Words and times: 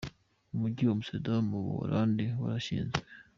Umujyi 0.53 0.83
wa 0.85 0.93
Amsterdam 0.97 1.41
mu 1.51 1.59
Buholandi 1.65 2.25
warashinzwe. 2.41 2.99